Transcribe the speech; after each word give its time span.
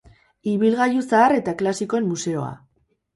Ibilgailu 0.51 1.03
zahar 1.13 1.35
eta 1.39 1.53
klasikoen 1.59 2.09
museoa. 2.15 2.49